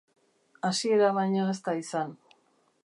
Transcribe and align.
Hasiera 0.69 1.11
baino 1.19 1.45
ez 1.53 1.57
da 1.69 1.77
izan. 1.83 2.19